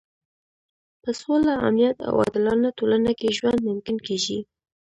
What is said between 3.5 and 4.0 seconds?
ممکن